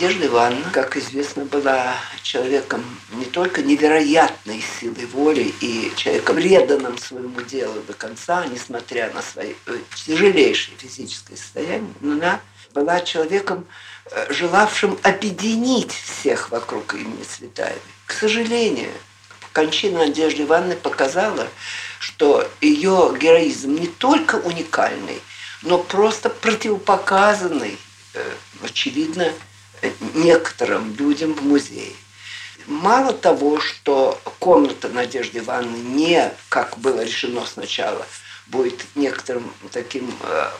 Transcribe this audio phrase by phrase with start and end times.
[0.00, 7.42] Надежда Ивановна, как известно, была человеком не только невероятной силой воли и человеком преданным своему
[7.42, 9.76] делу до конца, несмотря на свои э,
[10.06, 12.40] тяжелейшее физическое состояние, но она
[12.72, 13.66] была человеком,
[14.06, 17.82] э, желавшим объединить всех вокруг имени Цветаевой.
[18.06, 18.92] К сожалению,
[19.52, 21.46] кончина Надежды Ивановны показала,
[21.98, 25.20] что ее героизм не только уникальный,
[25.60, 27.76] но просто противопоказанный,
[28.14, 28.30] э,
[28.62, 29.30] очевидно,
[30.14, 31.92] некоторым людям в музее.
[32.66, 38.06] Мало того, что комната Надежды Ивановны не, как было решено сначала,
[38.46, 40.50] будет некоторым таким э,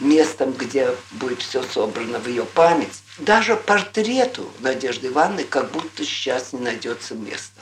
[0.00, 6.52] местом, где будет все собрано в ее память, даже портрету Надежды Ивановны как будто сейчас
[6.52, 7.60] не найдется места.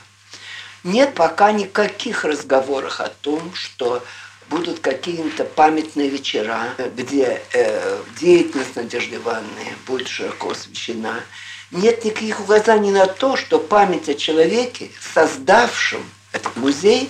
[0.83, 4.03] Нет пока никаких разговоров о том, что
[4.49, 11.21] будут какие-то памятные вечера, где э, деятельность Надежды Ивановны будет широко освещена.
[11.71, 17.09] Нет никаких указаний на то, что память о человеке, создавшем этот музей,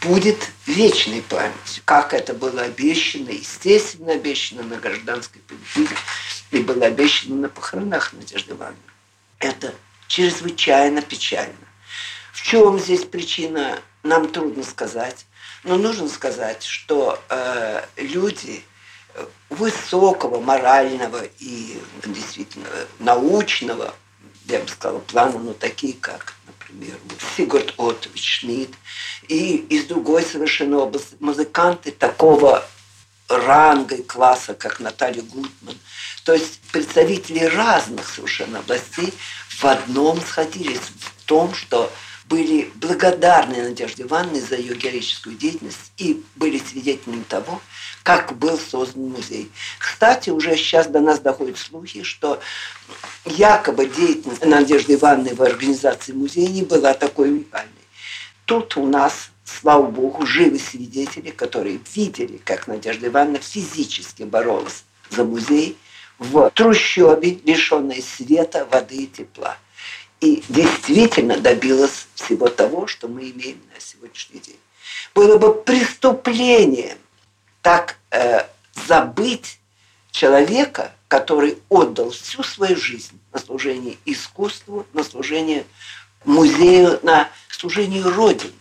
[0.00, 5.96] будет вечной памятью, как это было обещано, естественно обещано на гражданской политике
[6.50, 8.78] и было обещано на похоронах Надежды Ивановны.
[9.38, 9.74] Это
[10.06, 11.54] чрезвычайно печально.
[12.32, 15.26] В чем здесь причина, нам трудно сказать.
[15.64, 18.64] Но нужно сказать, что э, люди
[19.48, 23.94] высокого морального и действительно научного,
[24.46, 26.96] я бы сказала, плана, но такие как, например,
[27.36, 28.74] Сигурд Отович Шмидт,
[29.28, 32.66] и из другой совершенно области музыканты такого
[33.28, 35.78] ранга и класса, как Наталья Гутман.
[36.24, 39.14] То есть представители разных совершенно областей
[39.48, 41.90] в одном сходились в том, что
[42.28, 47.60] были благодарны Надежде Ивановне за ее героическую деятельность и были свидетелями того,
[48.02, 49.50] как был создан музей.
[49.78, 52.40] Кстати, уже сейчас до нас доходят слухи, что
[53.26, 57.70] якобы деятельность Надежды Ивановны в организации музея не была такой уникальной.
[58.46, 65.24] Тут у нас, слава богу, живы свидетели, которые видели, как Надежда Ивановна физически боролась за
[65.24, 65.76] музей
[66.18, 69.58] в трущобе, лишенной света, воды и тепла
[70.24, 74.58] и действительно добилась всего того, что мы имеем на сегодняшний день.
[75.14, 76.96] Было бы преступлением
[77.60, 78.46] так э,
[78.86, 79.58] забыть
[80.10, 85.66] человека, который отдал всю свою жизнь на служение искусству, на служение
[86.24, 88.52] музею, на служение Родине,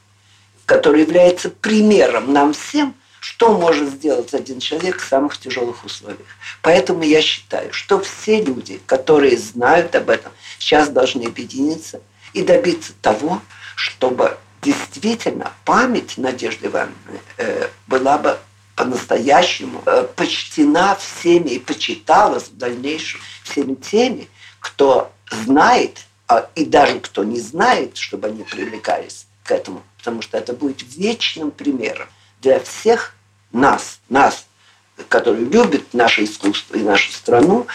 [0.65, 6.27] который является примером нам всем, что может сделать один человек в самых тяжелых условиях.
[6.61, 12.01] Поэтому я считаю, что все люди, которые знают об этом, сейчас должны объединиться
[12.33, 13.41] и добиться того,
[13.77, 18.37] чтобы действительно память Надежды Ивановны э, была бы
[18.75, 24.27] по-настоящему э, почтена всеми и почиталась в дальнейшем всеми теми,
[24.59, 30.37] кто знает, а, и даже кто не знает, чтобы они привлекались к этому, потому что
[30.37, 32.09] это будет вечным примером
[32.43, 33.15] для всех
[33.51, 34.45] нас, нас,
[35.09, 37.65] которые любят наше искусство и нашу страну,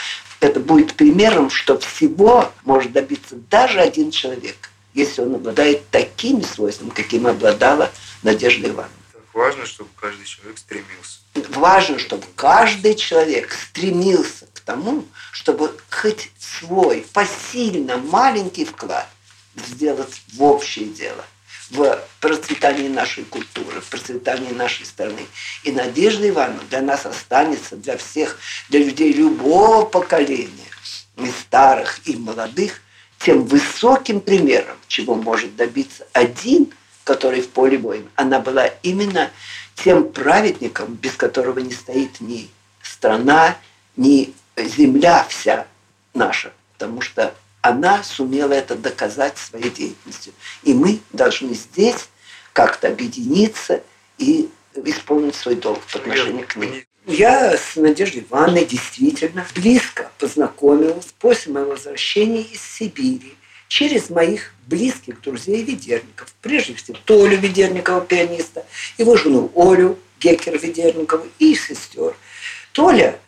[0.40, 6.90] это будет примером, что всего может добиться даже один человек, если он обладает такими свойствами,
[6.90, 7.90] каким обладала
[8.22, 8.94] Надежда Ивановна.
[9.32, 11.18] Важно, чтобы каждый человек стремился.
[11.50, 19.08] Важно, чтобы каждый человек стремился к тому, чтобы хоть свой посильно маленький вклад
[19.54, 21.24] сделать в общее дело–
[21.70, 25.26] в процветании нашей культуры, в процветании нашей страны.
[25.64, 30.50] И Надежда Ивановна для нас останется, для всех, для людей любого поколения,
[31.16, 32.80] и старых, и молодых,
[33.18, 36.72] тем высоким примером, чего может добиться один,
[37.04, 38.02] который в поле боя.
[38.14, 39.30] Она была именно
[39.74, 42.48] тем праведником, без которого не стоит ни
[42.82, 43.56] страна,
[43.96, 45.66] ни земля вся
[46.14, 46.52] наша.
[46.74, 50.32] Потому что она сумела это доказать своей деятельностью.
[50.62, 52.08] И мы должны здесь
[52.52, 53.82] как-то объединиться
[54.18, 54.48] и
[54.84, 56.86] исполнить свой долг по отношению к ней.
[57.06, 63.34] Я с Надеждой Ивановной действительно близко познакомилась после моего возвращения из Сибири
[63.68, 66.34] через моих близких друзей Ведерников.
[66.42, 68.64] Прежде всего, Толю Ведерникова, пианиста,
[68.98, 72.14] его жену Олю Гекер Ведерникову и сестер.
[72.72, 73.18] Толя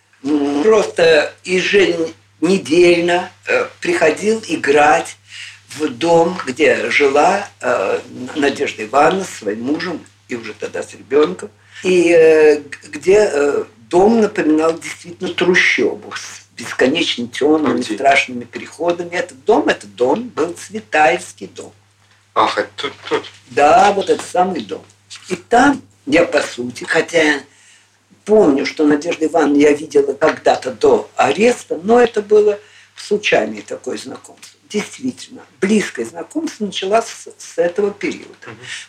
[0.62, 2.08] просто ежедневно
[2.40, 5.16] недельно э, приходил играть
[5.68, 8.00] в дом, где жила э,
[8.34, 11.50] Надежда Ивановна с своим мужем и уже тогда с ребенком,
[11.82, 19.14] и э, где дом напоминал действительно трущобу с бесконечно темными, страшными переходами.
[19.14, 21.72] Этот дом, этот дом был Цветаевский дом.
[22.34, 23.24] Ах, это тут, тут.
[23.48, 24.84] Да, вот этот самый дом.
[25.28, 27.40] И там я, по сути, хотя
[28.30, 32.60] помню, что Надежда Ивановна я видела когда-то до ареста, но это было
[32.94, 34.56] случайное такое знакомство.
[34.68, 38.36] Действительно, близкое знакомство началось с, с этого периода.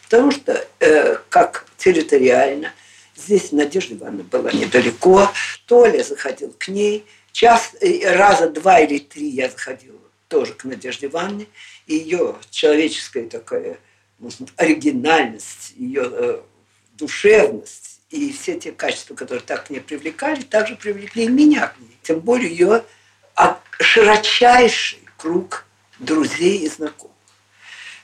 [0.03, 2.71] Потому что, э, как территориально,
[3.15, 5.27] здесь Надежда Ивановна была недалеко,
[5.65, 9.97] Толя заходил к ней, час, э, раза два или три я заходила
[10.27, 11.47] тоже к Надежде Ивановне,
[11.87, 13.79] и ее человеческая такая
[14.57, 16.41] оригинальность, ее э,
[16.93, 21.97] душевность и все те качества, которые так к привлекали, также привлекли и меня к ней.
[22.03, 22.83] Тем более ее
[23.79, 25.65] широчайший круг
[25.99, 27.15] друзей и знакомых.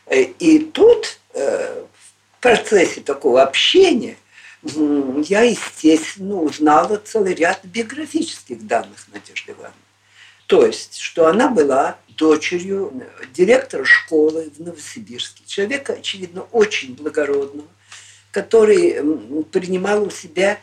[0.06, 4.18] Э, и тут э, в процессе такого общения
[4.64, 9.76] я, естественно, узнала целый ряд биографических данных Надежды Ивановны.
[10.48, 13.04] То есть, что она была дочерью
[13.34, 17.68] директора школы в Новосибирске, человека, очевидно, очень благородного,
[18.32, 20.60] который принимал у себя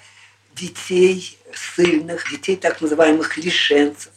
[0.54, 1.38] детей
[1.76, 4.12] сильных, детей так называемых лишенцев,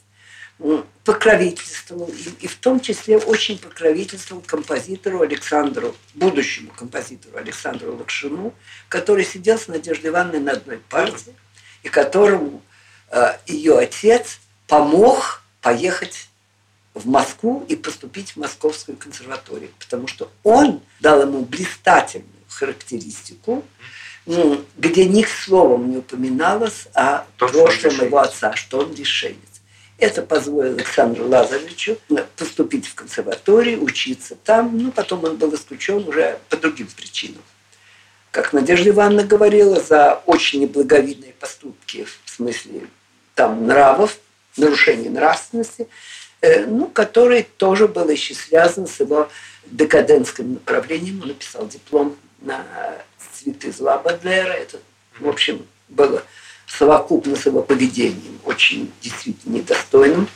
[1.04, 8.54] покровительствовал, и, и в том числе очень покровительствовал композитору Александру, будущему композитору Александру Лакшину,
[8.90, 11.36] который сидел с Надеждой Ивановной на одной партии,
[11.84, 12.64] и которому
[13.12, 16.28] э, ее отец помог поехать
[16.96, 23.64] в Москву и поступить в Московскую консерваторию, потому что он дал ему блистательную характеристику,
[24.26, 29.38] ну, где ни словом не упоминалось о прошлом его отца, что он лишенец.
[29.98, 31.98] Это позволило Александру Лазаревичу
[32.36, 34.78] поступить в консерваторию, учиться там.
[34.78, 37.42] Ну, потом он был исключен уже по другим причинам.
[38.30, 42.82] Как Надежда Ивановна говорила, за очень неблаговидные поступки, в смысле
[43.34, 44.20] там нравов,
[44.58, 45.88] нарушение нравственности,
[46.42, 49.30] э, ну, который тоже был еще связан с его
[49.66, 51.22] декадентским направлением.
[51.22, 52.66] Он написал диплом на
[53.34, 54.54] цветы зла Бадлера.
[54.54, 54.80] Это,
[55.20, 56.24] в общем, было
[56.68, 60.28] совокупно с его поведением, очень действительно недостойным,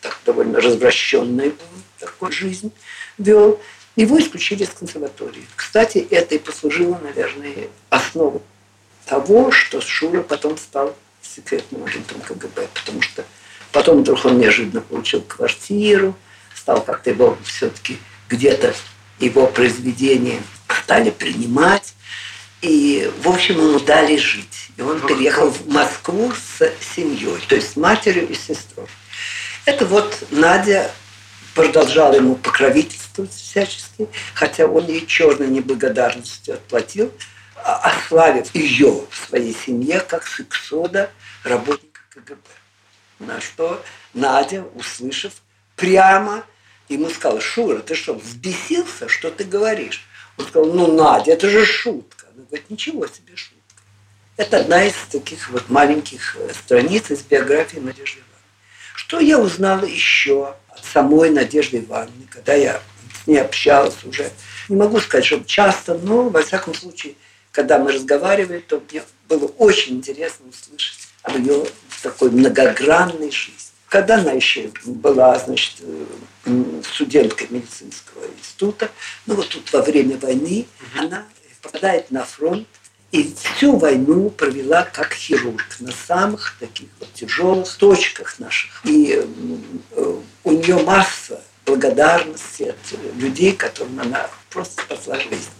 [0.00, 1.54] так довольно развращенной
[1.98, 2.72] такой жизнь
[3.18, 3.60] вел.
[3.96, 5.46] Его исключили из консерватории.
[5.54, 8.40] Кстати, это и послужило, наверное, основой
[9.06, 13.24] того, что Шура потом стал секретным агентом КГБ, потому что
[13.72, 16.16] потом вдруг он неожиданно получил квартиру,
[16.54, 18.74] стал как-то его все-таки где-то
[19.20, 20.42] его произведения
[20.84, 21.94] стали принимать,
[22.60, 24.70] и, в общем, ему дали жить.
[24.76, 28.86] И он переехал в Москву с семьей, то есть с матерью и сестрой.
[29.64, 30.90] Это вот Надя
[31.54, 37.12] продолжала ему покровительствовать всячески, хотя он ей черной неблагодарностью отплатил,
[37.56, 41.10] а, ославив ее в своей семье как сексода
[41.44, 42.40] работника КГБ.
[43.20, 43.82] На что
[44.12, 45.32] Надя, услышав,
[45.76, 46.44] прямо
[46.88, 50.04] ему сказала, Шура, ты что, взбесился, что ты говоришь?
[50.36, 52.26] Он сказал, ну, Надя, это же шутка.
[52.34, 53.54] Она говорит, ничего себе шутка.
[54.36, 58.34] Это одна из таких вот маленьких э, страниц из биографии Надежды Ивановны.
[58.96, 62.82] Что я узнала еще от самой Надежды Ивановны, когда я
[63.22, 64.30] с ней общалась уже,
[64.68, 67.14] не могу сказать, что часто, но, во всяком случае,
[67.52, 71.64] когда мы разговаривали, то мне было очень интересно услышать об ее
[72.02, 73.73] такой многогранной жизни.
[73.94, 75.76] Когда она еще была, значит,
[76.82, 78.90] студенткой медицинского института,
[79.24, 80.66] ну вот тут во время войны
[80.98, 81.24] она
[81.62, 82.66] попадает на фронт
[83.12, 88.80] и всю войну провела как хирург на самых таких вот тяжелых точках наших.
[88.82, 89.24] И
[90.42, 95.50] у нее масса благодарности от людей, которым она просто спасла жизнь.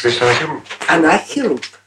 [0.00, 0.62] Значит, она хирург?
[0.86, 1.80] Она хирург.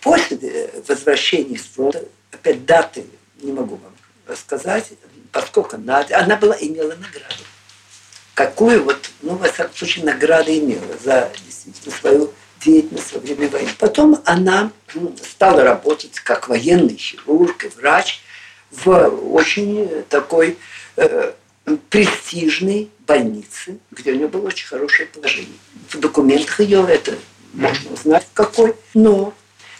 [0.00, 3.04] После возвращения с фронта, опять даты
[3.42, 3.91] не могу вам
[4.26, 4.90] рассказать,
[5.30, 7.44] поскольку надо, она была, имела награду.
[8.34, 13.70] Какую вот, ну, во всяком случае, награды имела за действительно свою деятельность во время войны.
[13.78, 14.70] Потом она
[15.22, 18.20] стала работать как военный хирург и врач
[18.70, 20.58] в очень такой
[20.96, 21.32] э,
[21.90, 25.58] престижной больнице, где у нее было очень хорошее положение.
[25.88, 27.16] В документах ее это
[27.52, 28.74] можно узнать, какой.
[28.94, 29.34] Но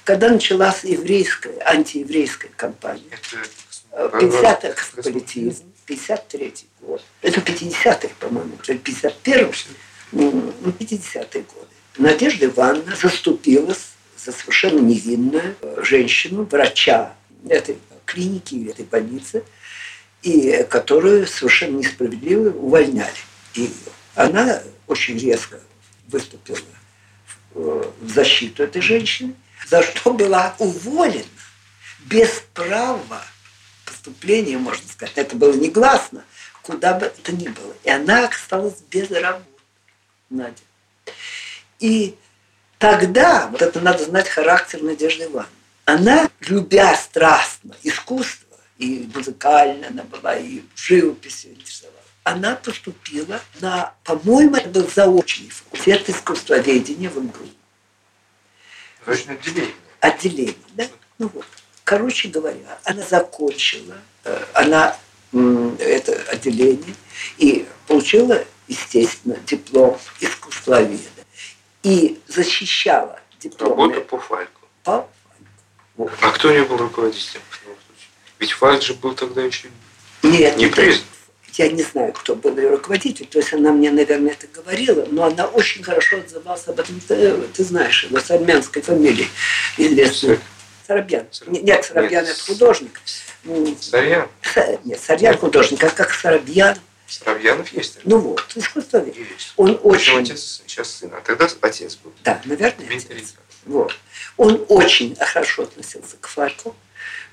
[0.04, 3.48] когда началась еврейская, антиеврейская кампания, это
[3.92, 7.02] 50 политизм, 53-й год.
[7.20, 9.54] Это 50-й, по-моему, 51-й,
[10.12, 11.68] ну, ну 50-е годы.
[11.98, 17.14] Надежда Ивановна заступилась за совершенно невинную э, женщину, врача
[17.48, 19.44] этой клиники, этой больницы,
[20.22, 23.12] и э, которую совершенно несправедливо увольняли.
[23.54, 23.70] И
[24.14, 25.60] она очень резко
[26.08, 26.58] выступила
[27.54, 29.34] э, в защиту этой женщины,
[29.68, 31.24] за что была уволена
[32.06, 33.24] без права
[34.02, 35.16] поступления, можно сказать.
[35.16, 36.24] Это было негласно,
[36.62, 37.74] куда бы это ни было.
[37.84, 39.46] И она осталась без работы,
[40.30, 40.56] Надя.
[41.78, 42.16] И
[42.78, 45.50] тогда, вот это надо знать характер Надежды Ивановны,
[45.84, 51.96] она, любя страстно искусство, и музыкально она была, и живописью интересовала.
[52.24, 57.48] Она поступила на, по-моему, это был заочный факультет искусствоведения в МГУ.
[59.04, 59.74] Заочное отделение.
[60.00, 60.88] Отделение, да?
[61.18, 61.46] Ну вот.
[61.84, 64.96] Короче говоря, она закончила, э, она
[65.78, 66.94] это отделение
[67.38, 70.98] и получила, естественно, диплом искусствоведа.
[71.82, 74.60] И защищала диплом Работа по Фальку.
[74.84, 75.08] по
[76.20, 78.10] А кто у нее был руководителем в таком случае?
[78.38, 79.68] Ведь Фальк же был тогда еще...
[80.22, 81.04] Нет, Не признан.
[81.54, 85.24] я не знаю, кто был ее руководитель, то есть она мне, наверное, это говорила, но
[85.24, 87.00] она очень хорошо отзывалась об этом.
[87.00, 89.28] Ты, ты знаешь его с армянской фамилией
[89.76, 90.38] известной.
[90.86, 91.26] Сарабьян.
[91.30, 92.34] Сар- Не- Нет, Сарабьян Нет.
[92.34, 93.00] это художник.
[93.80, 94.28] Сарьян.
[94.84, 96.76] Нет, Сарьян художник, а как Сарабьян.
[97.06, 97.98] Саравьянов есть.
[98.04, 99.14] Ну вот, искусствовед.
[99.16, 99.52] Есть.
[99.56, 100.20] Он очень...
[100.22, 101.10] отец сейчас сын.
[101.14, 102.12] А тогда отец был.
[102.24, 103.16] Да, наверное, Дмитрий.
[103.16, 103.34] отец.
[103.66, 103.94] Вот.
[104.38, 106.74] Он очень хорошо относился к Фальку.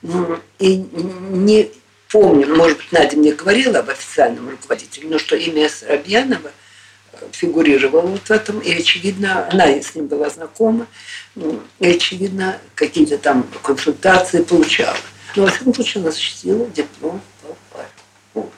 [0.01, 1.72] Ну, и не
[2.10, 6.51] помню, может быть, Надя мне говорила об официальном руководителе, но что имя Сарабьянова
[7.31, 10.88] фигурировало вот в этом, и, очевидно, она с ним была знакома,
[11.35, 14.97] ну, и, очевидно, какие-то там консультации получала.
[15.35, 18.51] Но, во всяком случае, она защитила диплом по Фальку.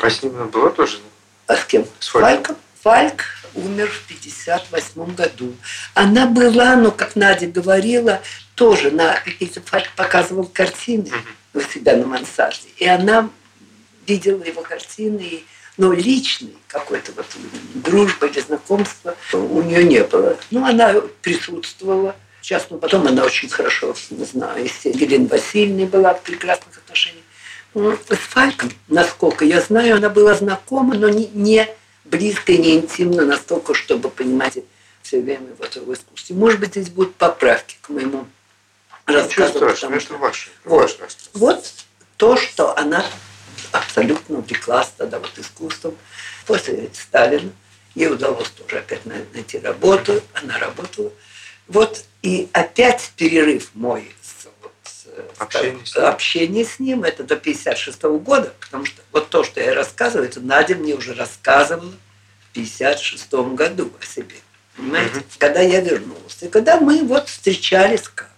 [0.00, 0.98] А с ним она была тоже?
[1.46, 1.86] А с кем?
[1.98, 2.56] С Фальком.
[2.82, 3.24] Фальк
[3.54, 5.54] умер в 58 году.
[5.94, 8.20] Она была, ну, как Надя говорила,
[8.54, 11.10] тоже на какие-то Фальк показывал картины
[11.54, 12.68] у себя на мансарде.
[12.76, 13.30] И она
[14.06, 15.44] видела его картины, и,
[15.76, 17.26] но личной какой-то вот
[17.74, 20.36] дружбы или знакомства у нее не было.
[20.50, 22.14] Ну, она присутствовала.
[22.40, 27.24] Сейчас, ну, потом она очень хорошо, не знаю, с Еленой Васильевной была в прекрасных отношениях.
[27.74, 31.68] Ну, С Фальком, насколько я знаю, она была знакома, но не, не
[32.04, 34.58] близко и не интимно настолько, чтобы понимать
[35.02, 36.36] все время вот его искусстве.
[36.36, 38.26] Может быть, здесь будут поправки к моему
[39.06, 39.54] Ничего рассказу.
[39.54, 40.50] страшного, потому это что- ваше.
[40.64, 41.00] Вот.
[41.00, 41.72] Ваше вот
[42.18, 43.04] то, что она
[43.72, 45.96] абсолютно увлеклась тогда вот искусством.
[46.46, 47.50] После Сталина
[47.94, 51.10] ей удалось тоже опять най- найти работу, она работала.
[51.68, 56.04] Вот и опять перерыв мой с, вот с, э, Общение с ним.
[56.04, 60.40] общение с ним, это до 56 года, потому что вот то, что я рассказываю, это
[60.40, 61.90] Надя мне уже рассказывала
[62.50, 64.36] в 56 году о себе.
[64.76, 65.16] Понимаете?
[65.16, 65.24] Мгм.
[65.38, 66.46] Когда я вернулся.
[66.46, 68.30] И когда мы вот встречались как.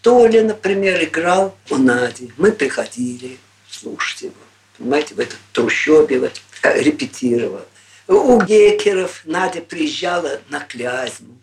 [0.00, 2.32] Толя, например, играл у Нади.
[2.36, 3.38] Мы приходили
[3.70, 4.34] слушать его.
[4.82, 7.60] Понимаете, в этом трущобе вот, э, репетировал.
[8.08, 11.36] У Гекеров Надя приезжала на Клязьму.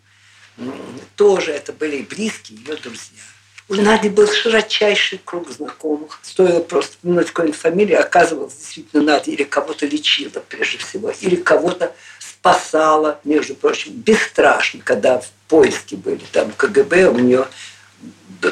[1.16, 3.22] Тоже это были близкие ее друзья.
[3.70, 6.20] У Нади был широчайший круг знакомых.
[6.22, 11.94] Стоило просто упомянуть какую-нибудь фамилию, оказывалось, действительно, Надя или кого-то лечила прежде всего, или кого-то
[12.18, 17.48] спасала, между прочим, бесстрашно, когда в поиске были там КГБ, у нее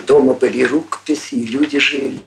[0.06, 2.20] дома были рукописи, и люди жили.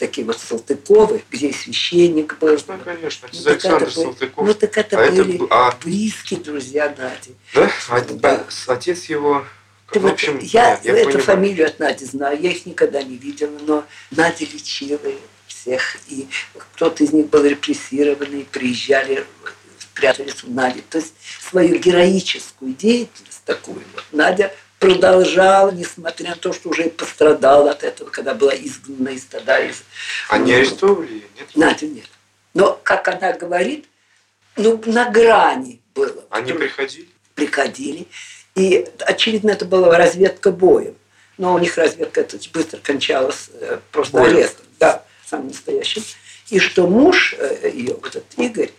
[0.00, 2.58] Такие вот Салтыковы, где и священник был.
[2.66, 4.46] Ну, конечно, Ну, так это Александр были- Салтыков.
[4.46, 7.34] Ну, так это А это были б- а- близкие друзья Нади.
[7.54, 7.70] Да?
[7.90, 8.46] А- Да.
[8.68, 9.44] Отец его...
[9.92, 11.24] Ты в вот- общем, я, нет, я эту понимаю.
[11.26, 14.98] фамилию от Нади знаю, я их никогда не видела, но Надя лечила
[15.46, 16.26] всех, и
[16.56, 19.26] кто-то из них был репрессированный, приезжали,
[19.78, 20.80] спрятались у Нади.
[20.88, 21.12] То есть
[21.46, 27.84] свою героическую деятельность такую вот Надя продолжала, несмотря на то, что уже и пострадала от
[27.84, 29.60] этого, когда была изгнана из стада.
[29.60, 29.84] Из...
[30.28, 31.48] А не арестовывали ее, нет?
[31.54, 32.08] Надю нет.
[32.54, 33.86] Но, как она говорит,
[34.56, 36.24] ну, на грани было.
[36.30, 37.08] Они приходили?
[37.34, 38.06] приходили.
[38.54, 40.96] И, очевидно, это была разведка боем.
[41.38, 44.36] Но у них разведка это быстро кончалась э, просто Боем.
[44.36, 44.66] арестом.
[44.78, 46.02] Да, самым настоящим.
[46.50, 48.70] И что муж э, ее, вот этот Игорь,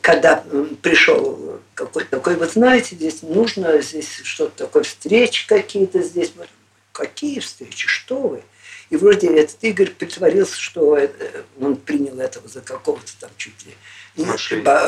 [0.00, 0.44] когда
[0.82, 6.32] пришел какой-то такой, вот знаете, здесь нужно, здесь что-то такое, встречи какие-то здесь.
[6.36, 6.48] Вот.
[6.92, 7.86] Какие встречи?
[7.86, 8.42] Что вы?
[8.90, 11.08] И вроде этот Игорь притворился, что э,
[11.60, 13.74] он принял этого за какого-то там чуть ли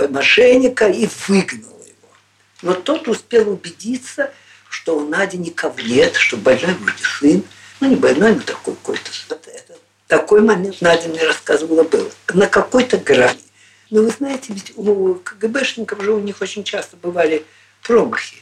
[0.08, 0.88] Мошенника.
[0.88, 2.08] и выгнал его.
[2.62, 4.32] Но тот успел убедиться,
[4.68, 7.42] что у Нади никого нет, что больной вроде сын,
[7.80, 9.10] ну не больной, но такой какой-то.
[10.10, 12.10] Такой момент Надя мне рассказывала был.
[12.34, 13.38] На какой-то грани.
[13.90, 17.44] Но вы знаете, ведь у КГБшников же у них очень часто бывали
[17.82, 18.37] промахи.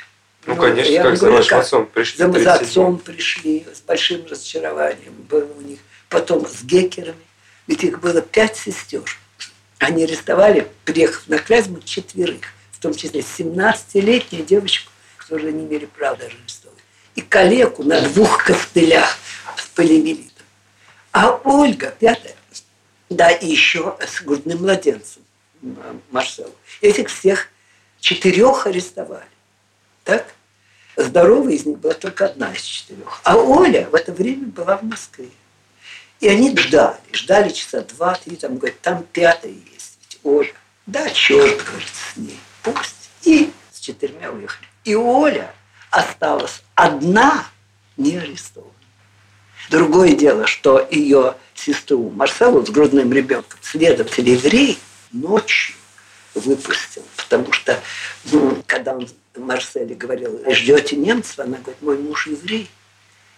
[0.47, 2.19] Ну, конечно, я как вам за говорю, вашим как отцом пришли.
[2.19, 2.49] за, за 37-м.
[2.49, 5.79] отцом пришли, с большим разочарованием было у них.
[6.09, 7.17] Потом с гекерами.
[7.67, 9.03] Ведь их было пять сестер.
[9.79, 12.41] Они арестовали, приехав на Клязьму, четверых.
[12.73, 16.79] В том числе 17-летнюю девочку, которую не имели права даже арестовать.
[17.15, 19.19] И калеку на двух костылях
[19.57, 20.47] с полимелитом.
[21.13, 22.37] А Ольга, пятая,
[23.11, 25.23] да, и еще с грудным младенцем
[26.11, 26.55] Марселу.
[26.81, 27.49] Этих всех
[28.01, 29.29] четырех арестовали.
[30.05, 30.35] Так?
[30.97, 33.21] Здоровой из них была только одна из четырех.
[33.25, 35.31] А Оля в это время была в Москве.
[36.21, 40.53] И они ждали, ждали часа два-три, там, говорят, там пятая есть, ведь Оля.
[40.87, 43.11] Да, черт, говорит, с ней, пусть.
[43.23, 44.67] И с четырьмя уехали.
[44.85, 45.55] И Оля
[45.91, 47.47] осталась одна,
[47.97, 48.73] не арестована.
[49.71, 54.79] Другое дело, что ее сестру Марселу с грудным ребенком следователь еврей
[55.13, 55.75] ночью
[56.35, 57.81] выпустил, потому что
[58.31, 62.71] ну, когда он Марселе говорил, ждете немцев, она говорит, мой муж еврей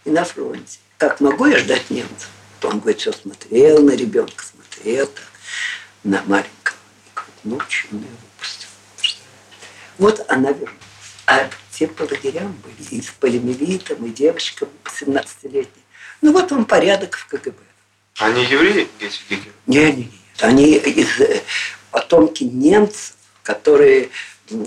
[0.05, 0.79] и на фронте.
[0.99, 2.29] Как могу я ждать немцев?
[2.63, 5.25] Он говорит, все смотрел на ребенка, смотрел так,
[6.05, 6.77] на маленького.
[7.07, 8.69] И говорит, ночью он ее выпустил.
[9.99, 10.75] Вот она вернулась.
[11.27, 15.83] А те по лагерям были, и с полимелитом, и девочкам 17-летней.
[16.21, 17.57] Ну вот он порядок в КГБ.
[18.19, 19.53] Они евреи, эти гигеры?
[19.67, 20.20] Не, не, нет.
[20.41, 21.43] Они из э,
[21.91, 24.11] потомки немцев, которые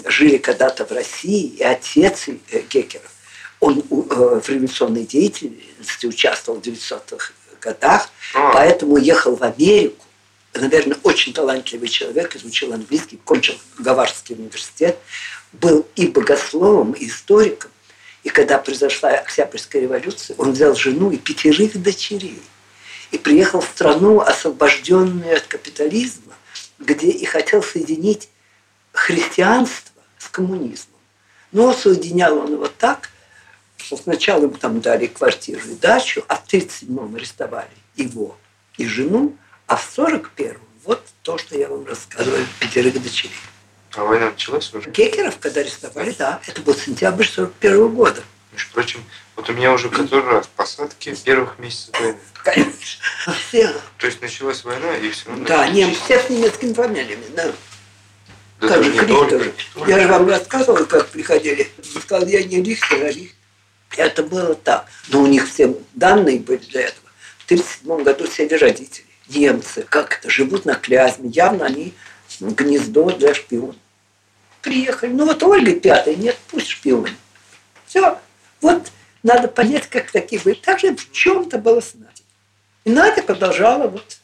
[0.06, 3.12] жили когда-то в России, и отец э, Гекеров,
[3.60, 8.51] он э, в революционной деятельности участвовал в 900-х годах, а.
[8.53, 10.06] поэтому уехал в Америку.
[10.53, 15.00] Наверное, очень талантливый человек, изучил английский, кончил Гаварский университет,
[15.51, 17.72] был и богословом, и историком.
[18.24, 22.39] И когда произошла Октябрьская революция, он взял жену и пятерых дочерей
[23.13, 26.34] и приехал в страну, освобожденную от капитализма,
[26.79, 28.27] где и хотел соединить
[28.91, 31.00] христианство с коммунизмом.
[31.51, 33.12] Но соединял он его так,
[33.77, 38.36] что сначала ему там дали квартиру и дачу, а в 1937-м арестовали его
[38.77, 43.36] и жену, а в 41-м вот то, что я вам рассказываю, пятерых дочерей.
[43.96, 44.89] А война началась уже?
[44.89, 46.41] Гекеров, когда арестовали, да.
[46.48, 48.24] Это был сентябрь 41 -го года.
[48.54, 49.04] Между прочим,
[49.36, 52.18] вот у меня уже который раз посадки первых месяцев войны.
[52.44, 53.04] Конечно.
[53.48, 53.74] Все.
[53.98, 55.46] То есть началась война, и все равно...
[55.46, 57.52] Да, немцы все с немецкими фамилиями, да.
[58.60, 59.52] Да как же не только.
[59.88, 61.70] Я же вам рассказывал, как приходили.
[62.02, 63.36] Сказал, я не Рихтер, а Рихтер.
[63.98, 64.86] Это было так.
[65.10, 67.10] Но у них все данные были для этого.
[67.40, 69.06] В 1937 году сели родители.
[69.30, 71.30] Немцы, как это, живут на Клязьме.
[71.30, 71.94] Явно они
[72.40, 73.76] гнездо для шпионов.
[74.62, 75.12] Приехали.
[75.12, 77.13] Ну вот Ольга пятая, нет, пусть шпионит.
[77.86, 78.20] Все.
[78.63, 78.91] Вот
[79.23, 80.56] надо понять, как такие были.
[80.56, 82.26] Так же в чем-то было с Надей.
[82.86, 84.17] И Надя продолжала вот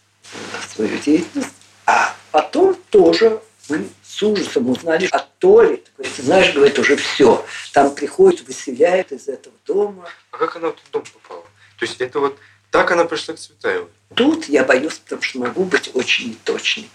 [0.74, 1.54] свою деятельность.
[1.86, 5.84] А потом тоже мы с ужасом узнали о Толе.
[5.98, 7.46] Говорит, знаешь, говорит, уже все.
[7.74, 10.10] Там приходят, выселяют из этого дома.
[10.32, 11.44] А как она в этот дом попала?
[11.78, 12.38] То есть это вот
[12.72, 13.90] так она пришла к Цветаевой?
[14.16, 16.90] Тут я боюсь, потому что могу быть очень неточной.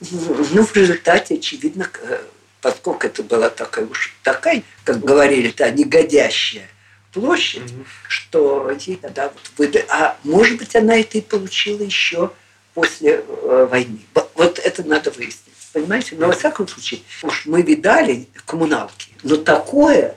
[0.00, 2.22] Ну, в результате, очевидно, э,
[2.60, 6.68] поскольку это была такая уж такая, как говорили, та негодящая
[7.12, 9.86] площадь, mm что ей тогда вот выдали.
[9.88, 12.32] А может быть, она это и получила еще
[12.74, 14.00] после э, войны.
[14.34, 15.54] Вот это надо выяснить.
[15.72, 16.16] Понимаете?
[16.16, 20.16] Но во всяком случае, уж мы видали коммуналки, но такое,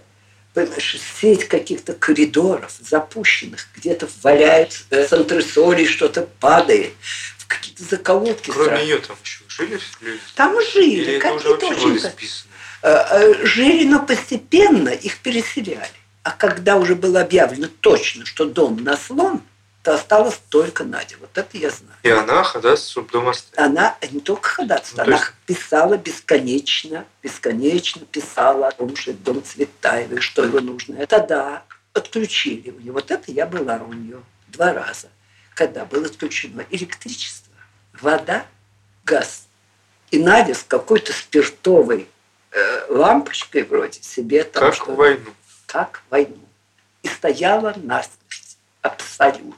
[0.54, 6.94] понимаешь, сеть каких-то коридоров запущенных, где-то валяется э, с антресолей, что-то падает,
[7.38, 8.50] в какие-то заколотки.
[8.50, 8.86] Кроме страшные.
[8.86, 10.22] нее там еще жили люди?
[10.36, 12.00] Там жили, какие-то очень...
[12.84, 16.01] Э, э, Жили, но постепенно их переселяли.
[16.24, 19.42] А когда уже было объявлено точно, что дом на слон,
[19.84, 21.16] то осталась только Надя.
[21.20, 21.96] Вот это я знаю.
[22.04, 23.58] И она ходатайство, чтобы дом оставить.
[23.58, 29.20] Она не только ходатайство, Ну, она есть- писала бесконечно, бесконечно писала о том, что это
[29.24, 30.96] дом Цветаевой, что его нужно.
[30.98, 32.92] Это да, отключили у нее.
[32.92, 35.08] Вот это я была у нее два раза,
[35.56, 37.54] когда было отключено электричество,
[38.00, 38.46] вода,
[39.04, 39.48] газ.
[40.12, 42.08] И Надя с какой-то спиртовой
[42.52, 45.34] э, лампочкой вроде себе там Как в войну.
[45.72, 46.38] Как войну.
[47.04, 48.58] И стояла насмерть.
[48.82, 49.54] Абсолютно.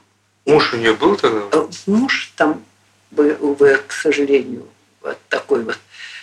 [0.46, 1.40] Муж у нее был тогда?
[1.52, 2.62] Э, Муж там,
[3.10, 4.68] бы- увы, к сожалению,
[5.00, 5.78] вот такой вот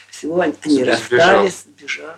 [0.10, 0.40] всего.
[0.42, 0.86] Они Сбежал.
[0.86, 2.16] расстались, сбежал.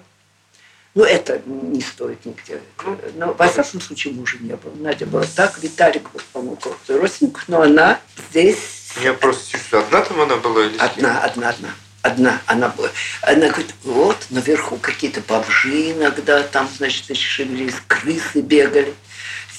[0.95, 2.61] Ну, это не стоит нигде.
[2.83, 4.73] Ну, Но, во всяком случае, мужа не было.
[4.75, 5.57] Надя была так.
[5.59, 10.77] Виталик был, по-моему, родственник, но она здесь Я просто чувствую, одна там она была или?
[10.77, 11.69] Одна, одна, одна.
[12.03, 12.89] Одна она была.
[13.21, 18.93] Она говорит, вот наверху какие-то бомжи иногда, там, значит, шевелились, крысы бегали.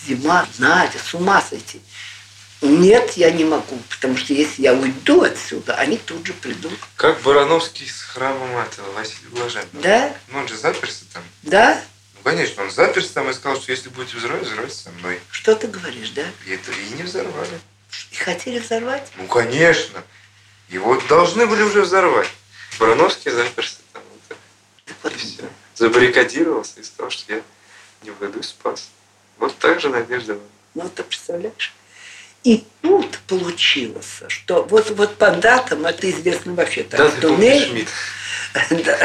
[0.06, 1.80] Зима, Надя, с ума сойти.
[2.60, 6.78] Нет, я не могу, потому что если я уйду отсюда, они тут же придут.
[6.96, 9.82] Как Барановский с храмом этого Василия Блаженного.
[9.82, 11.22] Да, Ну, он же заперся там.
[11.42, 11.82] да,
[12.16, 15.18] Ну, конечно, он заперся там и сказал, что если будете взрывать, взрывайте со мной.
[15.30, 16.24] что ты говоришь, да?
[16.46, 17.58] И это и не взорвали.
[18.12, 19.10] И хотели взорвать?
[19.16, 20.02] Ну, конечно.
[20.74, 22.26] Его должны были уже взорвать.
[22.80, 24.02] Барановский заперся там.
[25.04, 25.44] Вот И все.
[25.76, 27.42] Забаррикадировался и сказал, что я
[28.02, 28.90] не в году спас.
[29.38, 30.36] Вот так же Надежда.
[30.74, 31.72] Ну, ты представляешь?
[32.42, 37.88] И тут получилось, что вот, вот по датам, это известно вообще так, Да, помнишь Шмидт?
[38.84, 38.98] Да.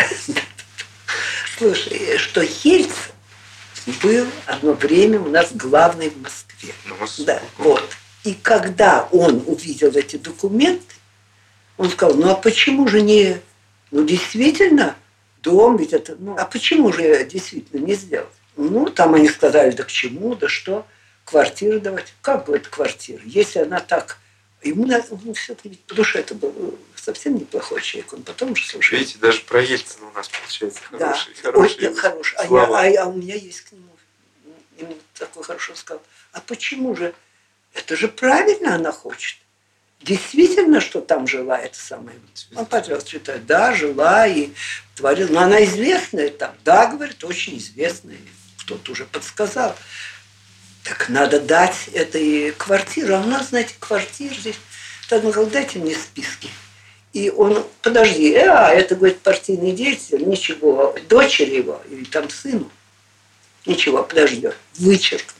[1.60, 3.14] Слушай, что Ельцин
[4.02, 6.74] был одно время у нас главный в Москве.
[6.86, 7.88] Ну, Да, вот.
[8.24, 10.96] И когда он увидел эти документы,
[11.80, 13.40] он сказал, ну а почему же не,
[13.90, 14.98] ну действительно,
[15.42, 18.28] дом ведь это, ну а почему же действительно не сделать?
[18.58, 20.86] Ну, там они сказали, да к чему, да что,
[21.24, 22.14] квартиру давать.
[22.22, 23.22] Как, говорит, квартира?
[23.24, 24.18] Если она так...
[24.62, 24.86] Ему
[25.24, 28.98] ну, все-таки, потому что это был совсем неплохой человек, он потом же слушал.
[28.98, 31.34] Видите, даже про Ельцина у нас получается хороший.
[31.36, 32.36] Да, хороший, очень хороший.
[32.36, 33.96] А, я, а, а у меня есть к нему,
[34.78, 37.16] ему такой хорошо сказал, а почему же,
[37.74, 39.38] это же правильно она хочет.
[40.02, 42.16] Действительно, что там жила эта самая...
[42.56, 44.52] Он, пожалуйста, читает, да, жила и
[44.96, 45.30] творила.
[45.30, 46.54] Но она известная там.
[46.64, 48.18] Да, говорит, очень известная
[48.70, 49.76] кто-то уже подсказал.
[50.84, 53.16] Так надо дать этой квартиру.
[53.16, 54.60] А у нас, знаете, квартир здесь.
[55.10, 56.50] Так он сказал, дайте мне списки.
[57.12, 62.70] И он, подожди, э, а, это, говорит, партийный деятель, ничего, дочери его или там сыну,
[63.66, 65.39] ничего, подождет, вычеркнет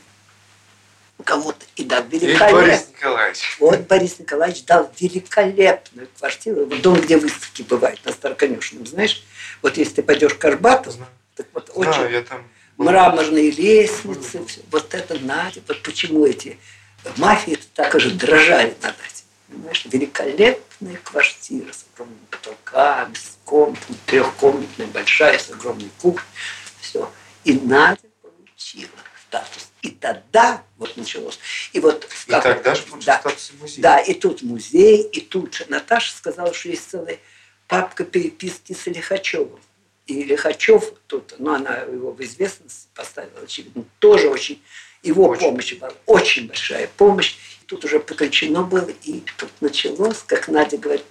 [1.24, 2.66] кому-то и дал великолепную.
[2.68, 3.58] Борис Николаевич.
[3.60, 6.66] Вот Борис Николаевич дал великолепную квартиру.
[6.66, 9.24] Вот дом, где выставки бывают, на Староконечном, знаешь.
[9.62, 11.12] Вот если ты пойдешь к Арбату, Знаю.
[11.36, 12.44] так вот Знаю, очень я там
[12.78, 14.62] мраморные лестницы, все.
[14.72, 16.58] вот это Надя, вот почему эти
[17.18, 19.26] мафии так уже дрожали над этим.
[19.50, 26.28] Понимаешь, великолепная квартира с огромными потолками, с комнатами, трехкомнатная, большая, с огромной кухней,
[26.80, 27.12] все.
[27.44, 28.90] И Надя получила
[29.28, 29.69] статус.
[29.82, 31.40] И тогда вот началось.
[31.74, 33.22] И вот и как, тогда же получил да,
[33.60, 33.82] музея.
[33.82, 37.18] Да, и тут музей, и тут Наташа сказала, что есть целая
[37.68, 39.60] папка переписки с Лихачевым
[40.10, 44.62] и Лихачев тут, ну, она его в известность поставила, очевидно, тоже очень,
[45.04, 45.42] его очень.
[45.42, 47.36] помощь была очень большая помощь.
[47.68, 51.06] Тут уже подключено было, и тут началось, как Надя говорит,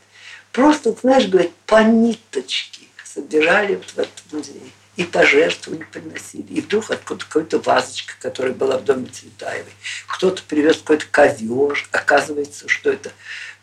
[0.52, 4.72] просто, знаешь, говорит, по ниточке собирали вот в этот музей.
[4.98, 6.54] И пожертвования приносили.
[6.54, 9.72] И вдруг откуда какая-то вазочка, которая была в доме Цветаевой.
[10.08, 11.88] Кто-то привез какой-то ковер.
[11.92, 13.12] Оказывается, что это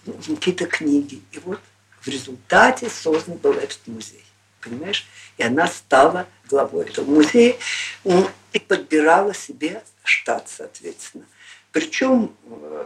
[0.05, 1.21] ну, какие-то книги.
[1.33, 1.59] И вот
[1.99, 4.23] в результате создан был этот музей.
[4.61, 5.05] Понимаешь?
[5.35, 7.57] И она стала главой этого музея
[8.05, 11.25] и подбирала себе штат, соответственно.
[11.73, 12.85] Причем э,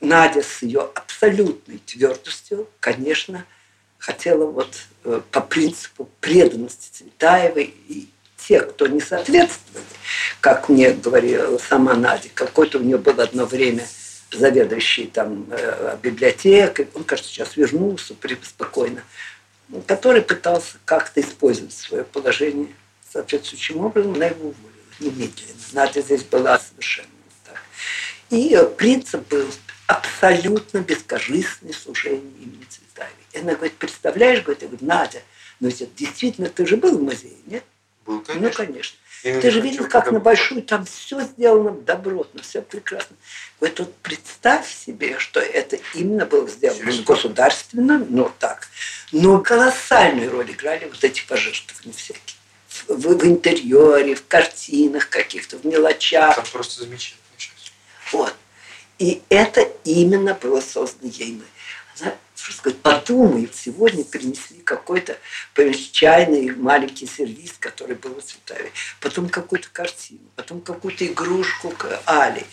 [0.00, 3.44] Надя с ее абсолютной твердостью, конечно,
[4.04, 4.68] хотела вот
[5.04, 9.86] э, по принципу преданности Цветаевой и тех, кто не соответствовали,
[10.42, 13.86] как мне говорила сама Надя, какой-то у нее был одно время
[14.30, 19.02] заведующий там э, библиотекой, он, кажется, сейчас вернулся спокойно,
[19.86, 22.68] который пытался как-то использовать свое положение
[23.10, 25.60] соответствующим образом, она его уволила немедленно.
[25.72, 27.08] Надя здесь была совершенно
[27.46, 27.62] так.
[28.28, 29.48] И принцип был
[29.86, 33.23] абсолютно бескорыстное служение имени Цветаевой.
[33.34, 35.22] И она говорит, представляешь, говорит, я говорю, Надя,
[35.60, 37.64] ну ведь действительно, ты же был в музее, нет?
[38.06, 38.48] Был, конечно.
[38.48, 38.98] Ну, конечно.
[39.22, 43.16] Ты же видел, как на большую там все сделано добротно, все прекрасно.
[43.58, 48.68] Вот тут представь себе, что это именно было сделано государственно, но так.
[49.12, 52.36] Но колоссальную роль играли вот эти пожертвования всякие.
[52.88, 56.34] В, в интерьере, в картинах каких-то, в мелочах.
[56.34, 57.72] Там просто замечательно сейчас.
[58.12, 58.34] Вот.
[58.98, 61.40] И это именно было создано ей.
[61.98, 65.18] Она сказать, подумай, сегодня принесли какой-то
[65.92, 72.44] чайный маленький сервис, который был у Цветаевой, потом какую-то картину, потом какую-то игрушку к Али.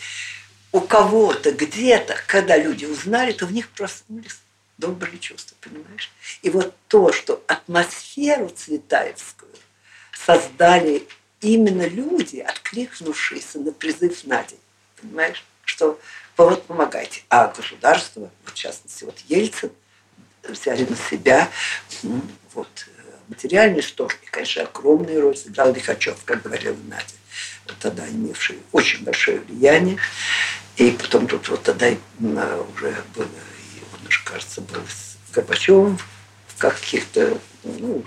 [0.70, 4.38] У кого-то, где-то, когда люди узнали, то в них проснулись
[4.78, 6.10] добрые чувства, понимаешь?
[6.42, 9.52] И вот то, что атмосферу цветаевскую
[10.12, 11.06] создали
[11.40, 14.56] именно люди, откликнувшиеся на призыв Нади,
[15.00, 15.44] понимаешь?
[15.64, 16.00] Что
[16.36, 17.22] вот помогайте.
[17.28, 19.70] А государство, в частности, вот Ельцин,
[20.48, 21.48] взяли на себя
[22.02, 22.20] ну,
[22.54, 29.04] вот, э, материальный стороны, конечно, огромную роль сыграл Лихачев, как говорила Надя, тогда имевший очень
[29.04, 29.98] большое влияние.
[30.76, 35.98] И потом тут вот тогда уже было, и он уже, кажется, был с Горбачевым
[36.48, 38.02] в каких-то, ну,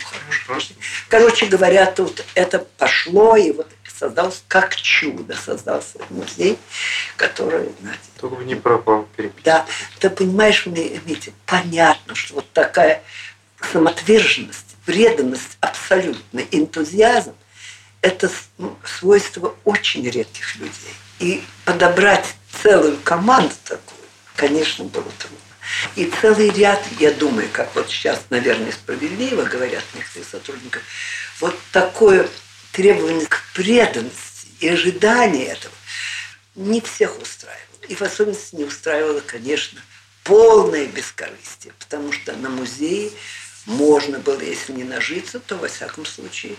[0.45, 0.75] хороших.
[1.09, 6.57] Короче говоря, тут это пошло, и вот создался как чудо, создался музей,
[7.15, 8.01] который, знаете...
[8.19, 9.43] Только не пропал перепись.
[9.43, 9.65] Да,
[9.99, 13.01] ты понимаешь, Митя, понятно, что вот такая
[13.71, 17.33] самоотверженность, преданность, абсолютный энтузиазм–
[18.01, 20.93] это ну, свойство очень редких людей.
[21.19, 25.37] И подобрать целую команду такую, конечно, было трудно.
[25.95, 30.79] И целый ряд, я думаю, как вот сейчас, наверное, справедливо говорят некоторые сотрудники,
[31.39, 32.29] вот такое
[32.75, 35.73] требование к преданности и ожидание этого
[36.55, 37.61] не всех устраивало.
[37.87, 39.81] И в особенности не устраивало, конечно,
[40.23, 43.11] полное бескорыстие, потому что на музее
[43.65, 46.55] можно было, если не нажиться, то, во всяком случае,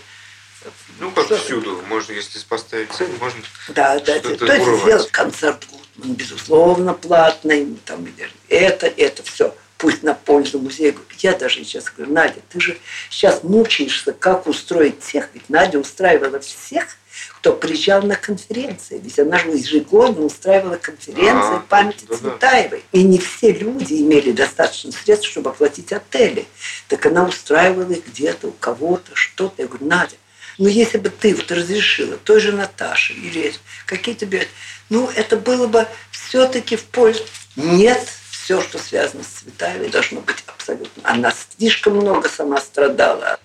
[0.99, 1.81] Ну, как что всюду.
[1.87, 4.19] Можно, если поставить цель, можно Да, да.
[4.19, 7.77] То есть сделать концерт Гутман, безусловно, платный.
[7.85, 8.07] Там,
[8.49, 10.95] это, это все пусть на пользу музея.
[11.19, 12.77] Я даже сейчас говорю, Надя, ты же
[13.09, 15.29] сейчас мучаешься, как устроить всех.
[15.33, 16.85] Ведь Надя устраивала всех,
[17.37, 18.99] кто приезжал на конференции.
[19.03, 22.83] Ведь она же ежегодно устраивала конференции а, памяти да, Цветаевой.
[22.91, 26.45] И не все люди имели достаточно средств, чтобы оплатить отели.
[26.87, 29.61] Так она устраивала их где-то, у кого-то, что-то.
[29.61, 30.15] Я говорю, Надя,
[30.57, 33.53] ну если бы ты вот разрешила той же Наташе или
[33.85, 34.47] какие тебе...
[34.89, 37.23] Ну, это было бы все-таки в пользу.
[37.57, 38.07] Нет,
[38.47, 41.03] все, что связано с Цветаевой, должно быть абсолютно.
[41.03, 43.41] Она слишком много сама страдала от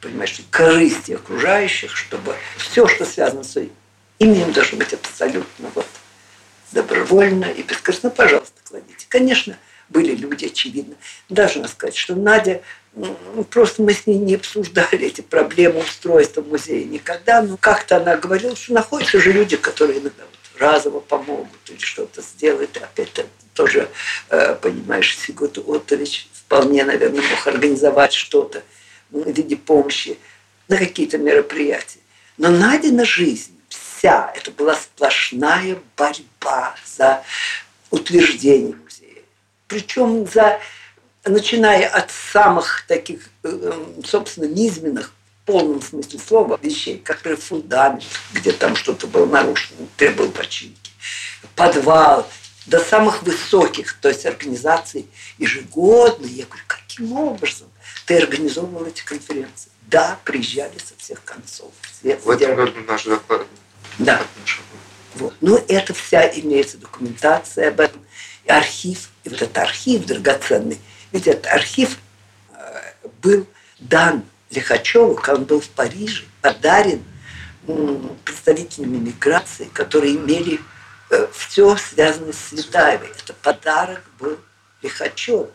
[0.00, 3.56] понимаешь, корысти окружающих, чтобы все, что связано с
[4.18, 5.86] именем, должно быть абсолютно вот
[6.72, 8.10] добровольно и бескорыстно.
[8.10, 9.06] Пожалуйста, кладите.
[9.08, 9.56] Конечно,
[9.88, 10.96] были люди, очевидно.
[11.28, 12.62] Должна сказать, что Надя,
[12.96, 13.16] ну,
[13.48, 18.56] просто мы с ней не обсуждали эти проблемы устройства музея никогда, но как-то она говорила,
[18.56, 22.76] что находятся же люди, которые иногда вот разово помогут или что-то сделают.
[22.78, 23.12] Опять
[23.54, 23.88] тоже,
[24.30, 28.62] э, понимаешь, Сигут Отович вполне, наверное, мог организовать что-то
[29.10, 30.18] в виде помощи
[30.68, 32.00] на какие-то мероприятия.
[32.38, 37.22] Но Надина жизнь вся, это была сплошная борьба за
[37.90, 39.22] утверждение музея.
[39.68, 40.60] Причем за,
[41.24, 45.12] начиная от самых таких, э, собственно, низменных,
[45.42, 50.92] в полном смысле слова, вещей, как фундамент, где там что-то было нарушено, требовал починки,
[51.56, 52.28] подвал,
[52.66, 55.06] до самых высоких, то есть организаций
[55.38, 56.26] ежегодно.
[56.26, 57.68] Я говорю, каким образом?
[58.06, 59.70] ты организовывал эти конференции.
[59.82, 61.70] Да, приезжали со всех концов.
[62.00, 63.46] Свет, в этом году наш доклад.
[63.98, 64.22] Да.
[65.14, 65.34] Вот.
[65.40, 68.00] Ну, это вся имеется документация об этом.
[68.44, 70.78] И архив, и вот этот архив драгоценный,
[71.12, 71.98] ведь этот архив
[72.54, 73.46] э, был
[73.78, 77.04] дан Лихачеву, когда он был в Париже, подарен
[78.24, 80.60] представителями миграции, которые имели
[81.32, 83.08] все связанное с Светаевой.
[83.08, 84.38] Это подарок был
[84.82, 85.50] Лихачеву.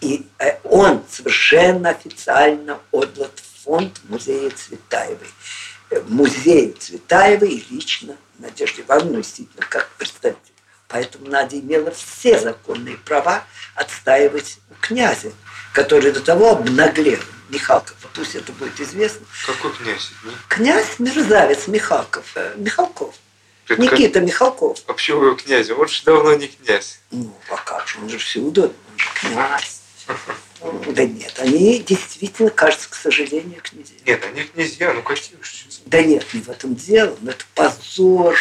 [0.00, 5.28] И э, он совершенно официально отдал в фонд музея Цветаевой.
[5.90, 10.40] Э, музей Цветаевой лично Надежде Ивановне действительно как представитель.
[10.88, 15.32] Поэтому Надя имела все законные права отстаивать у князя,
[15.72, 17.96] который до того обнаглел Михалков.
[18.14, 19.24] Пусть это будет известно.
[19.46, 20.10] Какой князь?
[20.48, 22.24] Князь Мерзавец Михалков.
[22.34, 23.14] Э, Михалков.
[23.68, 24.28] Это Никита как...
[24.28, 24.78] Михалков.
[24.86, 25.78] А почему его князем?
[25.78, 27.00] Он же давно не князь.
[27.10, 29.80] Ну, а как же, он же всюду, он же князь.
[30.94, 33.96] Да нет, они действительно, кажется, к сожалению, князья.
[34.06, 35.64] Нет, они князья, ну какие уж.
[35.86, 38.36] Да нет, не в этом дело, но это позор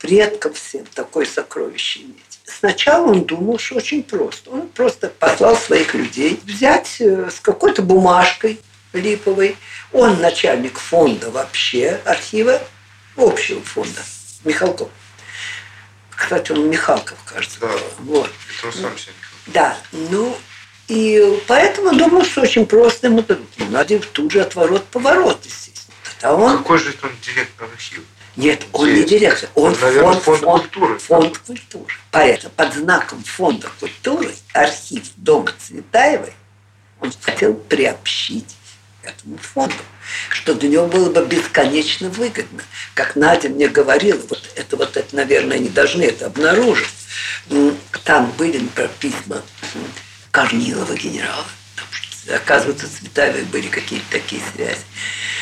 [0.00, 2.40] предкам всем такое сокровище иметь.
[2.44, 4.50] Сначала он думал, что очень просто.
[4.50, 8.58] Он просто послал своих людей взять э, с какой-то бумажкой
[8.92, 9.56] липовой.
[9.92, 12.60] Он начальник фонда вообще, архива
[13.16, 14.00] общего фонда,
[14.44, 14.88] Михалков.
[16.10, 17.58] Кстати, он Михалков, кажется.
[17.60, 18.30] Да, вот.
[18.58, 19.12] это он сам себе
[19.46, 20.36] Да, ну,
[20.88, 23.24] и поэтому думал, что очень просто ему
[23.70, 25.96] надо тут же отворот-поворот, естественно.
[26.20, 26.58] Тогда он...
[26.58, 28.04] Какой же он директор архива?
[28.36, 28.98] Нет, он Здесь.
[28.98, 30.98] не директор, он, Наверное, фонд, фонд, фонд культуры.
[30.98, 31.94] Фонд культуры.
[32.10, 36.32] Поэтому под знаком фонда культуры архив Дома Цветаевой
[37.00, 38.56] он хотел приобщить
[39.10, 39.74] этому фонду,
[40.30, 42.62] что для него было бы бесконечно выгодно.
[42.94, 46.88] Как Надя мне говорила, вот это вот это, наверное, они должны это обнаружить.
[48.04, 49.42] Там были, например, письма
[50.30, 51.46] Корнилова генерала.
[52.34, 54.80] Оказывается, с Цветаевой были какие-то такие связи.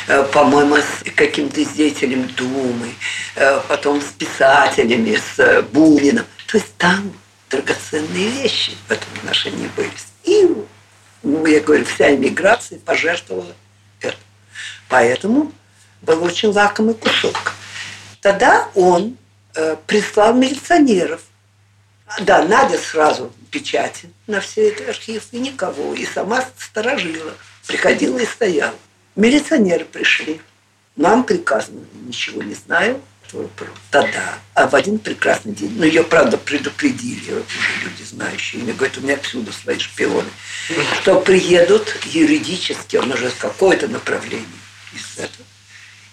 [0.06, 2.94] Э, по-моему, с каким-то деятелем Думы,
[3.34, 6.24] э, потом с писателями, с э, Буниным.
[6.46, 7.12] То есть там
[7.50, 9.90] драгоценные вещи в этом отношении были.
[10.24, 10.46] И,
[11.28, 13.54] ну, я говорю, вся эмиграция пожертвовала
[14.00, 14.16] это.
[14.88, 15.52] Поэтому
[16.00, 17.52] был очень лакомый кусок.
[18.22, 19.16] Тогда он
[19.54, 21.20] э, прислал милиционеров.
[22.20, 25.92] Да, Надя сразу печати на все это архив, и никого.
[25.94, 27.34] И сама сторожила.
[27.66, 28.74] Приходила и стояла.
[29.14, 30.40] Милиционеры пришли.
[30.96, 33.02] Нам приказано, ничего не знаю.
[33.90, 38.96] Тогда, а в один прекрасный день, ну, ее, правда, предупредили уже люди знающие, мне говорят,
[38.98, 40.28] у меня отсюда свои шпионы,
[41.00, 44.46] что приедут юридически, он уже какое-то направление
[44.94, 45.46] из этого,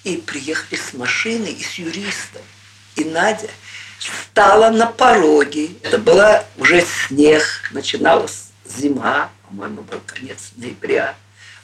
[0.04, 2.42] и приехали с машиной и с юристом.
[2.96, 3.50] И Надя
[4.00, 5.70] стала на пороге.
[5.84, 11.16] Это была уже снег, начиналась зима, по-моему, был конец ноября.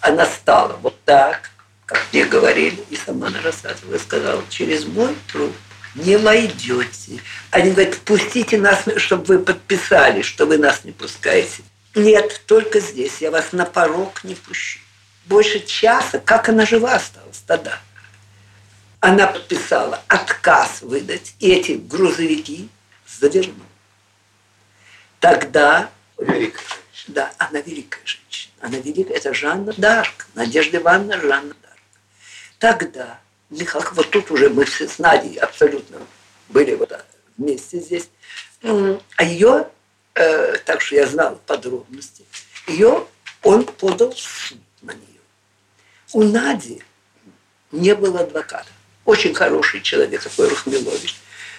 [0.02, 1.52] Она стала вот так,
[1.92, 5.54] как мне говорили, и сама Нарасатова сказала, через мой труп
[5.96, 7.22] не войдете.
[7.50, 11.64] Они говорят, впустите нас, чтобы вы подписали, что вы нас не пускаете.
[11.94, 14.80] Нет, только здесь, я вас на порог не пущу.
[15.26, 17.78] Больше часа, как она жива осталась тогда.
[19.02, 22.70] она подписала отказ выдать эти грузовики
[23.20, 23.66] завернул.
[25.20, 25.90] Тогда...
[26.18, 26.64] Великая
[27.08, 28.54] Да, она великая женщина.
[28.62, 29.16] Она великая.
[29.16, 30.28] Это Жанна Дарк.
[30.36, 31.56] Надежда Ивановна Жанна.
[32.62, 33.20] Тогда
[33.50, 35.98] Михаил, вот тут уже мы все с Надей абсолютно
[36.50, 36.94] были вот
[37.36, 38.08] вместе здесь.
[38.62, 39.68] А ее,
[40.14, 42.24] э, так что я знала подробности,
[42.68, 43.08] ее
[43.42, 45.22] он подал в суд на нее.
[46.14, 46.84] У Нади
[47.72, 48.70] не было адвоката.
[49.06, 51.16] Очень хороший человек, такой Рухмилович.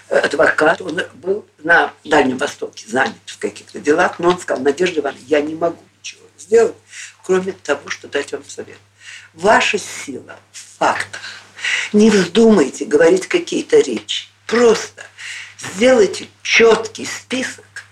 [0.09, 5.01] Э, адвокат, он был на Дальнем Востоке, занят в каких-то делах, но он сказал, Надежда
[5.01, 6.77] Ивановна, я не могу ничего сделать,
[7.25, 8.79] кроме того, что дать вам совет.
[9.35, 10.39] Ваша сила
[10.83, 11.21] фактах.
[11.93, 14.27] Не вздумайте говорить какие-то речи.
[14.49, 15.05] Просто
[15.57, 17.85] сделайте четкий список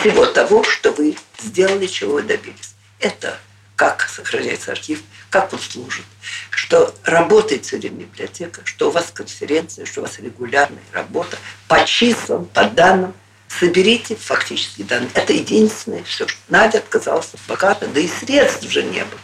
[0.00, 2.74] всего того, что вы сделали, чего вы добились.
[3.00, 3.38] Это
[3.76, 6.04] как сохраняется архив, как он служит,
[6.50, 11.82] что работает все время библиотека, что у вас конференция, что у вас регулярная работа по
[11.86, 13.14] числам, по данным.
[13.58, 15.08] Соберите фактически данные.
[15.14, 19.20] Это единственное все, Надя отказалась от адвоката, да и средств уже не было.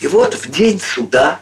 [0.00, 1.40] И вот в день суда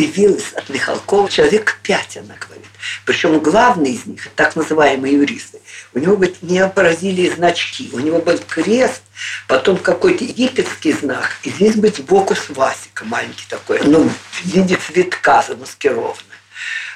[0.00, 2.66] явилось от Михалкова человек пять, она говорит.
[3.04, 5.60] Причем главный из них, так называемые юристы,
[5.94, 7.90] у него говорит, не поразили значки.
[7.92, 9.02] У него был крест,
[9.46, 15.42] потом какой-то египетский знак, и здесь быть сбоку свасика маленький такой, ну, в виде цветка
[15.42, 16.16] замаскированный.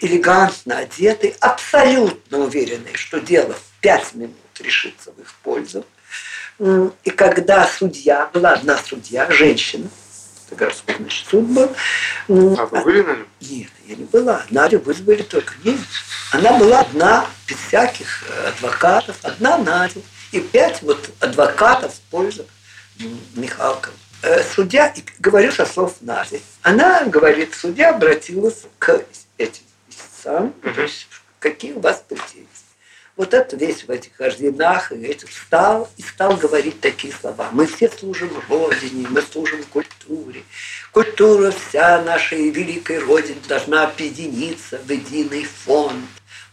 [0.00, 5.86] Элегантно одетый, абсолютно уверенный, что дело в пять минут решится в их пользу.
[6.58, 9.88] И когда судья, была одна судья, женщина,
[10.52, 11.70] городской значит, суд был.
[12.28, 13.26] А вы были на нем?
[13.40, 14.44] Нет, я не была.
[14.50, 15.54] Надю вызвали только.
[15.64, 15.78] Нет.
[16.32, 19.16] Она была одна, без всяких э, адвокатов.
[19.22, 20.00] Одна Надя.
[20.32, 22.46] И пять вот адвокатов в пользу
[23.34, 23.94] Михалкова.
[24.22, 29.04] Э, судья, говорю со слов Нади, она говорит, судья обратилась к
[29.36, 32.46] этим истцам, есть какие у вас претензии.
[33.16, 37.48] Вот это весь в этих орденах, и этих встал и стал говорить такие слова.
[37.52, 40.42] Мы все служим Родине, мы служим культуре.
[40.90, 46.04] Культура вся нашей великой Родины должна объединиться в единый фонд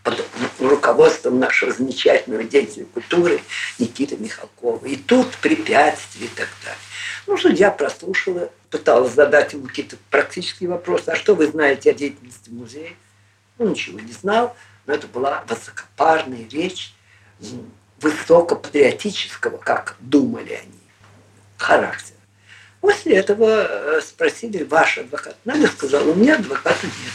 [0.04, 0.24] под
[0.60, 3.41] руководством нашего замечательного деятеля культуры
[3.80, 4.86] Никиты Михалкова.
[4.86, 6.80] И тут препятствия и так далее.
[7.26, 11.10] Ну, судья прослушала, пыталась задать ему какие-то практические вопросы.
[11.10, 12.93] А что вы знаете о деятельности музея?
[13.58, 14.56] Ну, ничего не знал
[14.91, 16.93] это была высокопарная речь
[17.99, 20.80] высокопатриотического, как думали они,
[21.58, 22.17] характера.
[22.82, 25.38] После этого э, спросили, ваш адвокат.
[25.45, 27.13] Надя сказала, у меня адвоката нет.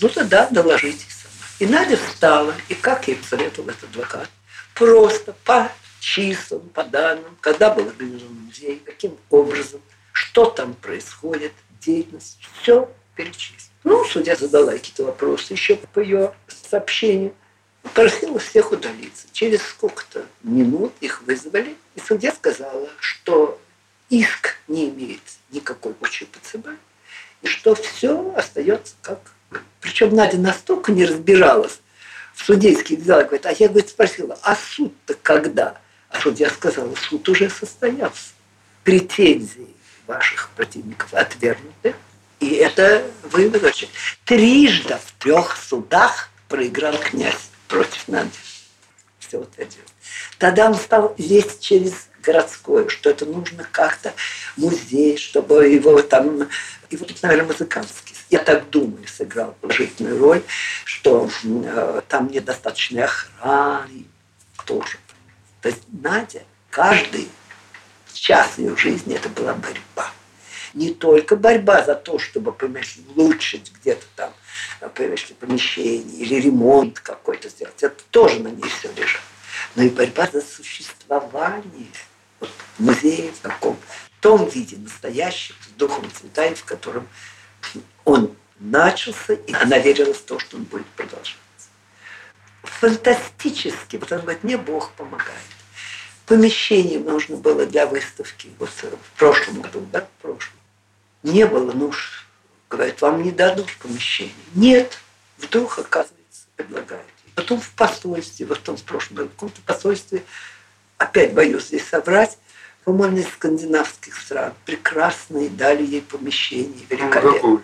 [0.00, 1.46] Ну тогда доложите сама.
[1.58, 4.30] И Надя встала, и как ей посоветовал этот адвокат?
[4.74, 9.80] Просто по числам, по данным, когда был организован музей, каким образом,
[10.12, 13.71] что там происходит, деятельность, все перечислил.
[13.84, 17.34] Ну, судья задала какие-то вопросы еще по ее сообщению.
[17.94, 19.26] Просила всех удалиться.
[19.32, 23.60] Через сколько-то минут их вызвали, и судья сказала, что
[24.08, 26.68] иск не имеет никакой почвы ПЦБ,
[27.42, 29.18] и что все остается как...
[29.80, 31.80] Причем Надя настолько не разбиралась
[32.34, 35.80] в судейских делах, говорит, а я, говорит, спросила, а суд-то когда?
[36.08, 38.32] А судья сказала, суд уже состоялся.
[38.84, 39.68] Претензии
[40.06, 41.94] ваших противников отвергнуты,
[42.42, 43.62] и это вывод.
[44.24, 48.30] Трижды в трех судах проиграл князь против Нади.
[49.20, 49.76] Все вот это.
[50.38, 54.12] Тогда он стал лезть через городское, что это нужно как-то
[54.56, 56.48] музей, чтобы его там...
[56.90, 58.16] И вот, наверное, музыкантский.
[58.28, 60.42] Я так думаю, сыграл положительную роль,
[60.84, 64.04] что э, там недостаточной охраны
[64.66, 64.98] тоже.
[65.60, 67.28] То есть Надя, каждый
[68.12, 70.12] час ее жизни это была борьба
[70.74, 74.32] не только борьба за то, чтобы, понимаешь, улучшить где-то там,
[74.94, 77.82] понимаешь, помещение или ремонт какой-то сделать.
[77.82, 79.20] Это тоже на ней все лежит.
[79.74, 81.88] Но и борьба за существование
[82.40, 87.08] вот, музея в таком в том виде настоящем, с духом Цветаев, в котором
[88.04, 91.36] он начался, и она верила в то, что он будет продолжаться.
[92.62, 95.32] Фантастически, вот он говорит, мне Бог помогает.
[96.26, 100.61] Помещение нужно было для выставки вот в прошлом году, да, в прошлом
[101.22, 101.92] не было, ну,
[102.68, 104.34] говорит, вам не дадут помещение.
[104.54, 104.98] Нет,
[105.38, 107.06] вдруг, оказывается, предлагают.
[107.34, 110.22] Потом в посольстве, вот в том в прошлом году, в каком-то посольстве,
[110.98, 112.38] опять боюсь здесь собрать,
[112.84, 117.62] по-моему, из скандинавских стран, прекрасные, дали ей помещение, великолепно.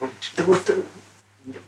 [0.00, 0.82] Ну, да вот, э,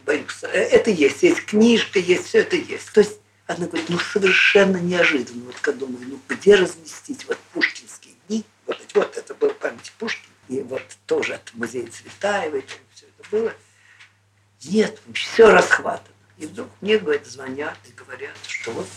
[0.05, 2.93] боюсь, э, это есть, есть книжка, есть, все это есть.
[2.93, 5.45] То есть она говорит, ну совершенно неожиданно.
[5.45, 10.34] Вот когда думаю, ну где разместить вот пушкинские дни, вот, вот это был память Пушкина,
[10.49, 13.53] и вот тоже от музея Цветаевой все это было.
[14.64, 16.14] Нет, все расхватано.
[16.38, 18.88] И вдруг мне, говорит, звонят и говорят, что вот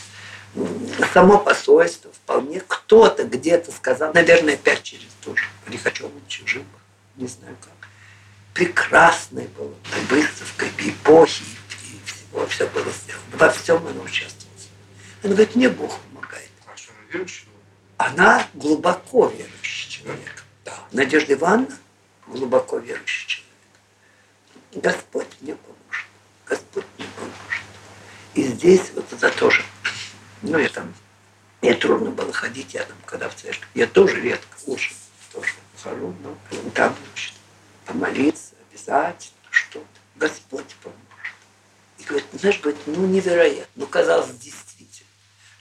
[1.14, 6.66] само посольство вполне кто-то где-то сказал, наверное, опять через тоже Лихачевич жил,
[7.16, 7.74] не знаю как.
[8.54, 9.74] Прекрасной была
[10.10, 13.38] выставка эпохи и всего, все было сделано.
[13.38, 14.50] Во всем она участвовала.
[15.24, 16.50] Она говорит, мне Бог помогает.
[16.66, 17.48] А что, она верующая?
[17.98, 20.44] Она глубоко верующий человек.
[20.92, 21.78] Надежда Ивановна
[22.28, 23.50] глубоко верующий человек.
[24.74, 26.08] Господь мне поможет.
[26.46, 27.64] Господь мне поможет.
[28.36, 29.64] И здесь вот это тоже.
[30.42, 30.94] Ну, я там,
[31.62, 34.96] мне трудно было ходить, я там, когда в церковь, я тоже редко, очень
[35.34, 35.54] тоже
[35.84, 36.38] хожу, но
[36.74, 37.34] там, значит,
[37.86, 39.86] помолиться обязательно, что-то.
[40.16, 41.00] Господь поможет.
[41.98, 43.72] И говорит, знаешь, говорит, ну невероятно.
[43.76, 44.69] Ну, казалось, 10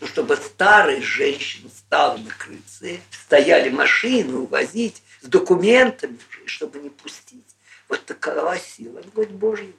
[0.00, 7.44] но чтобы старые женщины стал на крыльце, стояли машины увозить с документами, чтобы не пустить.
[7.88, 9.00] Вот такова сила.
[9.00, 9.72] Он говорит, Боже,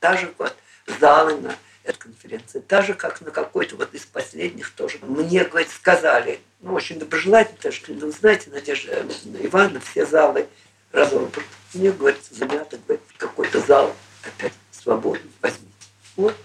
[0.00, 0.54] даже вот
[0.98, 4.98] залы на этой конференции, та же как на какой-то вот из последних тоже.
[5.02, 9.06] Мне, говорит, сказали, ну, очень доброжелательно, что, ну, знаете, Надежда
[9.40, 10.48] Ивановна, все залы
[10.92, 11.30] разобраны.
[11.72, 15.70] Мне, говорит, занято, говорит, какой-то зал опять свободный возьмите.
[16.16, 16.36] Вот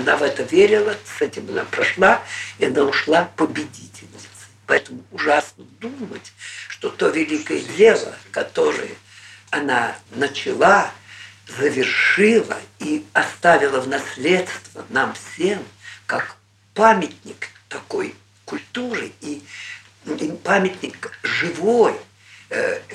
[0.00, 2.22] она в это верила, с этим она прошла,
[2.58, 4.30] и она ушла победительницей.
[4.66, 6.32] Поэтому ужасно думать,
[6.68, 8.92] что то великое дело, которое
[9.50, 10.90] она начала,
[11.46, 15.62] завершила и оставила в наследство нам всем,
[16.06, 16.36] как
[16.72, 18.14] памятник такой
[18.46, 19.42] культуры и
[20.42, 21.94] памятник живой,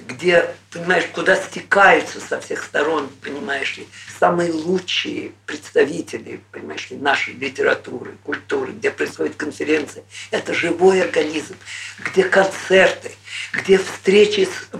[0.08, 3.88] где, понимаешь, куда стекаются со всех сторон, понимаешь ли,
[4.20, 10.03] самые лучшие представители, понимаешь ли, нашей литературы, культуры, где происходит конференция.
[10.32, 11.56] Это живой организм,
[11.99, 13.12] где концерты,
[13.53, 14.76] где встречи с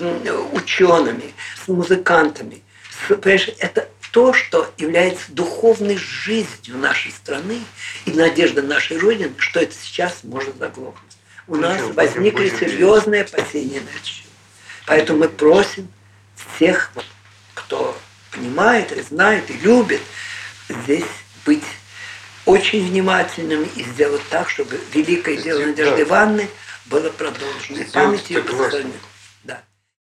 [0.52, 2.62] учеными, с музыкантами.
[3.08, 7.62] Понимаешь, это то, что является духовной жизнью нашей страны
[8.06, 11.18] и надежда нашей Родины, что это сейчас может заглохнуть.
[11.48, 14.25] У нас возникли серьезные опасения на это счет.
[14.86, 15.88] Поэтому мы просим
[16.56, 16.92] всех,
[17.54, 17.98] кто
[18.32, 20.02] понимает и знает и любит,
[20.70, 21.06] здесь
[21.46, 21.64] быть
[22.46, 26.50] очень внимательными и сделать так, чтобы великое дело Надежды Ивановны
[26.86, 27.84] было продолжено.
[27.94, 28.44] Память ее